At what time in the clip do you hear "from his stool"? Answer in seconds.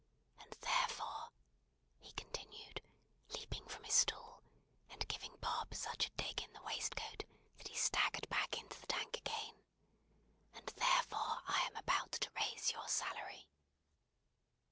3.67-4.41